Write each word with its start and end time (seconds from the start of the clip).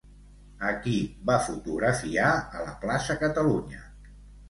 A 0.69 0.71
qui 0.85 0.93
va 1.31 1.35
fotografiar 1.49 2.33
a 2.41 2.67
la 2.71 2.75
plaça 2.83 3.21
Catalunya? 3.25 3.89